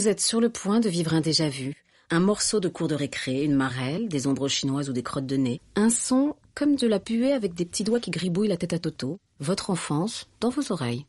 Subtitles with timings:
[0.00, 1.74] Vous êtes sur le point de vivre un déjà-vu,
[2.08, 5.36] un morceau de cours de récré, une marelle, des ombres chinoises ou des crottes de
[5.36, 8.72] nez, un son comme de la puée avec des petits doigts qui gribouillent la tête
[8.72, 11.04] à Toto, votre enfance dans vos oreilles.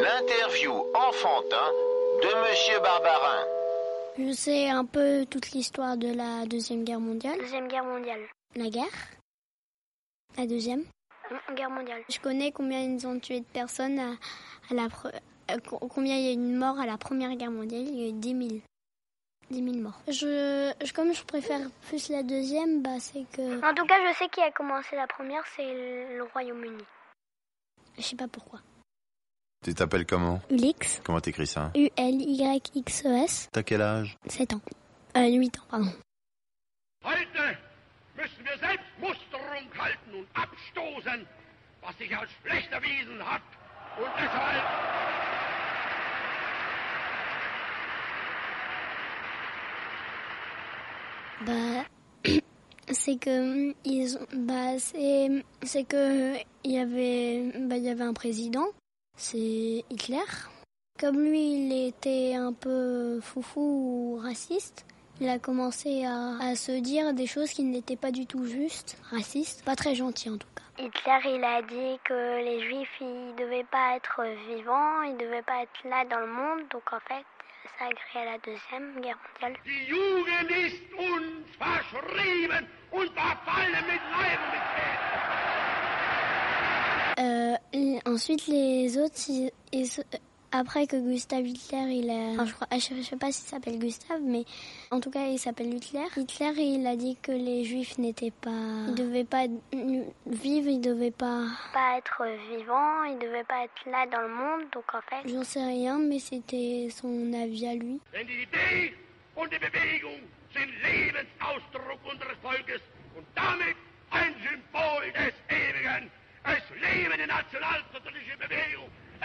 [0.00, 1.68] L'interview enfantin
[2.22, 3.44] de Monsieur Barbarin.
[4.18, 7.38] Je sais un peu toute l'histoire de la Deuxième Guerre mondiale.
[7.38, 8.20] Deuxième Guerre mondiale.
[8.56, 8.86] La guerre
[10.38, 10.84] La Deuxième
[11.54, 12.00] Guerre mondiale.
[12.08, 14.12] Je connais combien ils ont tué de personnes à,
[14.70, 14.88] à la...
[15.50, 15.58] Euh,
[15.88, 18.08] combien il y a eu de morts à la Première Guerre mondiale Il y a
[18.08, 18.60] eu 10 000.
[19.50, 20.00] 10 000 morts.
[20.08, 23.58] Je, je, comme je préfère plus la deuxième, bah c'est que...
[23.58, 25.74] En tout cas, je sais qui a commencé la première, c'est
[26.16, 26.82] le Royaume-Uni.
[27.98, 28.60] Je sais pas pourquoi.
[29.62, 31.00] Tu t'appelles comment Ulix.
[31.04, 33.48] Comment t'écris ça U-L-Y-X-E-S.
[33.52, 34.60] T'as quel âge 7 ans.
[35.16, 35.92] Euh, 8 ans, pardon.
[51.40, 51.84] Bah,
[52.92, 55.28] c'est que ils ont, bah c'est
[55.62, 58.66] c'est que il y avait bah il y avait un président,
[59.16, 60.24] c'est Hitler.
[61.00, 64.86] Comme lui, il était un peu foufou ou raciste.
[65.20, 68.98] Il a commencé à, à se dire des choses qui n'étaient pas du tout justes,
[69.10, 70.62] racistes, pas très gentil en tout cas.
[70.82, 75.62] Hitler, il a dit que les juifs, ils devaient pas être vivants, ils devaient pas
[75.62, 77.24] être là dans le monde, donc en fait,
[77.78, 79.56] ça a créé la Deuxième Guerre mondiale.
[87.18, 87.54] Euh,
[88.06, 90.04] ensuite, les autres, ils- ils-
[90.54, 93.78] après que Gustav Hitler, il a, enfin, je, crois, je, je sais pas s'il s'appelle
[93.78, 94.44] Gustav, mais
[94.92, 96.04] en tout cas, il s'appelle Hitler.
[96.16, 99.46] Hitler, il a dit que les Juifs n'étaient pas, ils devaient pas
[100.26, 104.70] vivre, ils devaient pas, Pas être vivants, ils devaient pas être là dans le monde,
[104.72, 108.00] donc en fait, j'en sais rien, mais c'était son avis à lui.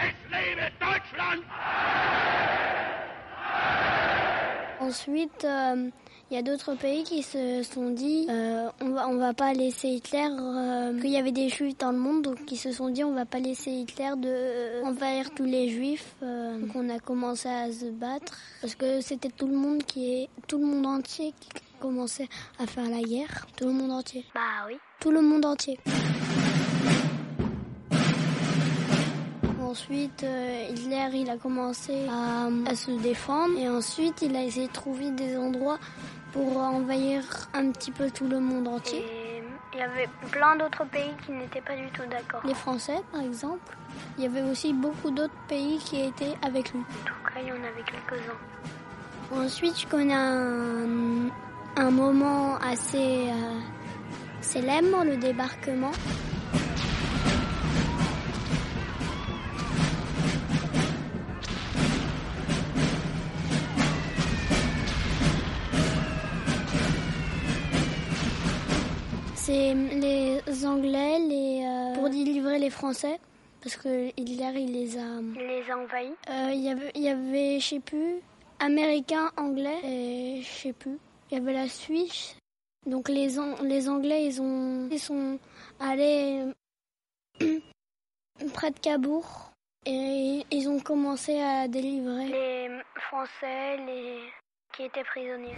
[0.01, 1.43] Es lebe Deutschland.
[4.81, 5.89] Ensuite, euh,
[6.31, 9.53] il y a d'autres pays qui se sont dit euh, on va on va pas
[9.53, 12.89] laisser Hitler euh, qu'il y avait des juifs dans le monde donc ils se sont
[12.89, 16.87] dit on va pas laisser Hitler de euh, envahir tous les juifs euh, donc on
[16.89, 20.65] a commencé à se battre parce que c'était tout le monde qui est tout le
[20.65, 21.49] monde entier qui
[21.79, 22.27] commençait
[22.59, 24.77] à faire la guerre tout le monde entier bah oui.
[24.99, 25.79] tout le monde entier
[29.69, 34.67] Ensuite, euh, Hitler, il a commencé à, à se défendre et ensuite, il a essayé
[34.67, 35.77] de trouver des endroits
[36.33, 37.21] pour envahir
[37.53, 38.97] un petit peu tout le monde entier.
[38.97, 39.43] Et
[39.73, 42.41] il y avait plein d'autres pays qui n'étaient pas du tout d'accord.
[42.45, 43.77] Les Français, par exemple.
[44.17, 46.79] Il y avait aussi beaucoup d'autres pays qui étaient avec lui.
[46.79, 49.39] En tout cas, il y en avait quelques-uns.
[49.45, 51.29] Ensuite, je connais un,
[51.75, 53.59] un moment assez euh,
[54.41, 55.91] célèbre, le débarquement.
[69.49, 73.19] C'est les Anglais les, euh, pour délivrer les Français,
[73.63, 75.01] parce que Hitler, il les a...
[75.01, 76.13] Il les a envahis.
[76.29, 78.21] Euh, Il y avait, y avait, je sais plus,
[78.59, 80.99] américain, anglais, et je sais plus.
[81.31, 82.37] Il y avait la Suisse.
[82.85, 85.39] Donc les, les Anglais, ils ont, ils sont
[85.79, 86.45] allés
[87.41, 87.59] euh,
[88.53, 89.49] près de Cabourg
[89.87, 92.27] et ils ont commencé à délivrer.
[92.27, 92.69] Les
[93.01, 94.19] Français, les
[94.75, 95.55] qui étaient prisonniers.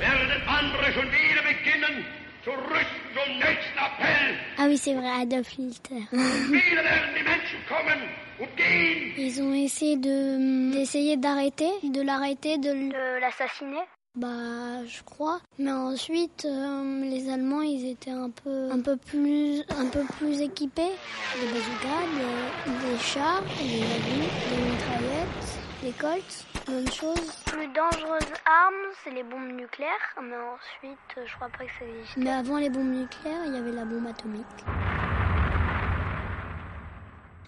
[0.00, 2.04] Werden andere schon wieder beginnen
[2.44, 4.28] zu rüsten zum nächsten Appell.
[4.58, 6.02] Ah oui, c'est vrai, Adolf Hitler.
[6.10, 8.00] Wieder werden die Menschen kommen
[8.38, 9.14] und gehen.
[9.16, 12.72] Ils ont essayé de d'essayer d'arrêter, de l'arrêter, De
[13.20, 13.84] l'assassiner?
[14.14, 15.40] Bah, je crois.
[15.58, 20.40] Mais ensuite, euh, les Allemands, ils étaient un peu, un peu plus, un peu plus
[20.40, 20.92] équipés.
[21.38, 25.48] Des bazookas, des, des chars, des avions, des mitraillettes,
[25.84, 27.32] des colts, plein de choses.
[27.46, 32.16] plus dangereuses armes, c'est les bombes nucléaires, mais ensuite, je crois pas que ça existe.
[32.18, 34.44] Mais avant les bombes nucléaires, il y avait la bombe atomique.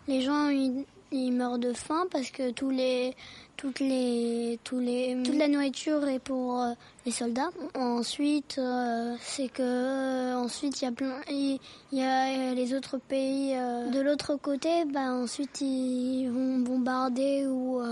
[0.08, 3.14] Les gens, ils, ils meurent de faim parce que tous les,
[3.56, 6.72] toutes les, tous les, toute la nourriture est pour euh,
[7.05, 7.50] les soldats.
[7.75, 11.61] Ensuite, euh, c'est que euh, ensuite il y a plein, il
[11.93, 14.84] y a les autres pays de l'autre côté.
[14.87, 17.82] Bah ensuite ils vont bombarder ou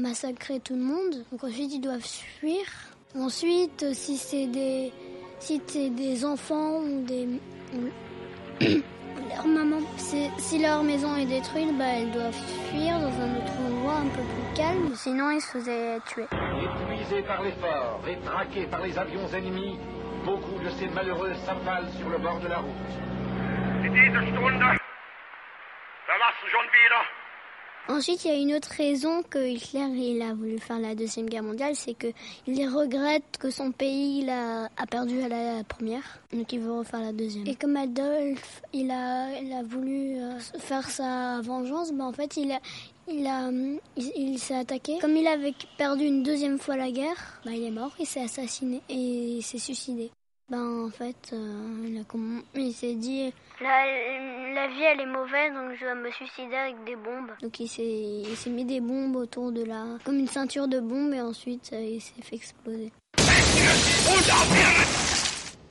[0.00, 1.24] massacrer tout le monde.
[1.30, 2.64] Donc ensuite ils doivent fuir.
[3.16, 4.92] Ensuite, si c'est des,
[5.40, 7.26] si c'est des enfants ou des,
[9.30, 13.96] leur maman, si leur maison est détruite, bah, elles doivent fuir dans un autre endroit
[13.96, 16.24] un peu plus calme, sinon ils se faisaient tuer.
[16.24, 19.76] Épuisés par l'effort et traqués par les avions ennemis,
[20.24, 22.70] beaucoup de ces malheureux s'avalent sur le bord de la route.
[28.00, 31.28] Ensuite, il y a une autre raison que Hitler il a voulu faire la deuxième
[31.28, 32.06] guerre mondiale, c'est que
[32.46, 37.00] il regrette que son pays a, a, perdu à la première, donc il veut refaire
[37.00, 37.46] la deuxième.
[37.46, 42.38] Et comme Adolphe, il a, il a voulu euh, faire sa vengeance, ben en fait
[42.38, 42.60] il a,
[43.06, 43.50] il a,
[43.98, 44.96] il, il s'est attaqué.
[44.98, 48.22] Comme il avait perdu une deuxième fois la guerre, ben il est mort, il s'est
[48.22, 50.10] assassiné et il s'est suicidé.
[50.50, 52.02] Ben en fait, euh,
[52.56, 53.86] il, s'est dit la,
[54.52, 57.30] la, vie elle est mauvaise donc je dois me suicider avec des bombes.
[57.40, 60.80] Donc il s'est il s'est mis des bombes autour de la comme une ceinture de
[60.80, 62.90] bombes et ensuite euh, il s'est fait exploser.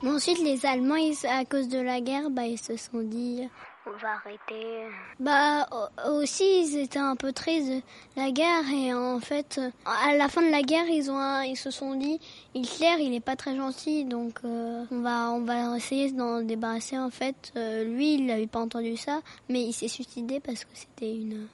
[0.02, 3.46] Mais ensuite les Allemands ils, à cause de la guerre bah ils se sont dit
[3.86, 4.86] on va arrêter.
[5.18, 5.68] Bah
[6.08, 7.82] aussi ils étaient un peu tristes de
[8.16, 11.70] la guerre et en fait à la fin de la guerre ils ont ils se
[11.70, 12.20] sont dit
[12.54, 16.98] Hitler il est pas très gentil donc euh, on va on va essayer d'en débarrasser
[16.98, 20.70] en fait euh, lui il n'avait pas entendu ça mais il s'est suicidé parce que
[20.74, 21.46] c'était une,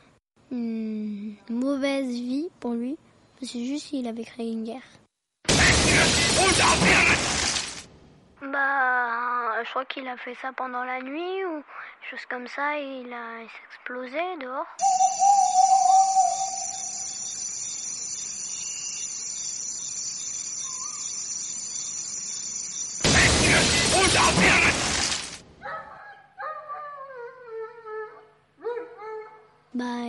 [0.50, 2.96] une mauvaise vie pour lui
[3.42, 4.80] c'est juste qu'il avait créé une guerre.
[8.40, 8.95] Bah,
[9.66, 11.64] je crois qu'il a fait ça pendant la nuit ou
[12.08, 14.66] chose comme ça et il a explosé dehors.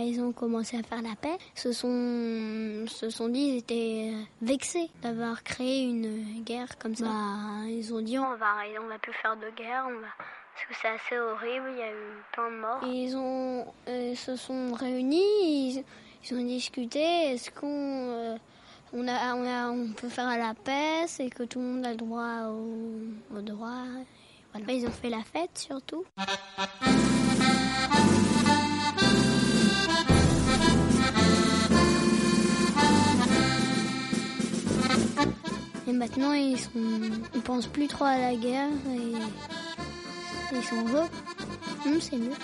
[0.08, 1.36] Ils ont commencé à faire la paix.
[1.54, 4.12] Se sont, se sont dit, ils étaient
[4.42, 7.04] vexés d'avoir créé une guerre comme ça.
[7.04, 10.66] Bah, ils ont dit, on va, on va plus faire de guerre, on va, parce
[10.68, 11.66] que c'est assez horrible.
[11.72, 12.80] Il y a eu plein de morts.
[12.84, 15.84] Ils ont, euh, se sont réunis, ils,
[16.24, 17.00] ils ont discuté.
[17.32, 18.36] Est-ce qu'on, euh,
[18.92, 21.90] on a, on a, on peut faire la paix, c'est que tout le monde a
[21.90, 23.84] le droit au, au droit.
[24.52, 24.72] Voilà.
[24.72, 26.04] Ils ont fait la fête surtout.
[35.88, 36.70] Et maintenant, ils sont,
[37.34, 39.14] ils pensent plus trop à la guerre et
[40.54, 41.08] ils sont heureux.
[41.86, 42.34] Mmh, c'est mieux.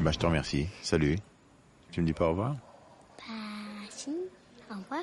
[0.00, 0.68] Bah, je te remercie.
[0.80, 1.18] Salut.
[1.90, 2.56] Tu me dis pas au revoir?
[3.18, 3.24] Bah,
[3.90, 4.10] si.
[4.70, 5.02] Au revoir.